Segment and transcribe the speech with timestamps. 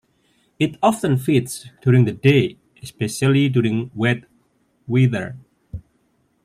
[0.57, 4.23] It often feeds during the day, especially during wet
[4.87, 5.37] weather.